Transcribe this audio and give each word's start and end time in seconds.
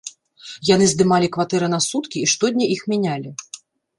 Яны 0.69 0.85
здымалі 0.93 1.27
кватэры 1.35 1.67
на 1.75 1.79
суткі 1.89 2.17
і 2.23 2.31
штодня 2.33 2.65
іх 2.79 2.83
мянялі. 2.95 3.29